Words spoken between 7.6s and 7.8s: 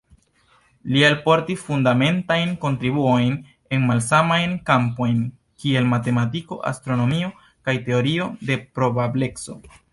kaj